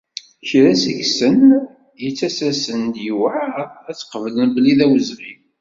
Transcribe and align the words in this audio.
Kra 0.47 0.73
seg-sen 0.83 1.41
yettas-asen-d 2.03 2.95
yewεer 3.05 3.41
ad 3.89 3.95
tt-qeblen 3.97 4.49
belli 4.55 4.73
d 4.79 4.81
awezɣi. 4.85 5.33